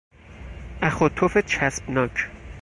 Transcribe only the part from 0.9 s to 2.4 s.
و تف چسبناک